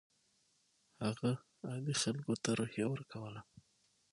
هغه 1.03 1.31
عادي 1.69 1.93
خلکو 2.03 2.33
ته 2.43 2.49
روحیه 2.59 2.85
ورکوله. 2.89 3.41